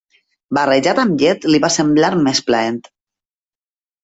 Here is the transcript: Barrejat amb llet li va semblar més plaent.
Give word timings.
Barrejat 0.57 1.01
amb 1.03 1.21
llet 1.23 1.45
li 1.49 1.59
va 1.67 1.71
semblar 1.75 2.11
més 2.29 2.43
plaent. 2.49 2.81